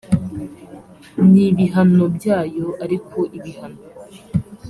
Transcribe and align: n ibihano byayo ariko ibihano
n 1.29 1.31
ibihano 1.47 2.03
byayo 2.15 2.67
ariko 2.83 3.17
ibihano 3.37 3.81